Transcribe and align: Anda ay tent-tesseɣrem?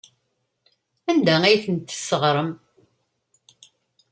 Anda 1.09 1.35
ay 1.43 1.57
tent-tesseɣrem? 1.65 2.51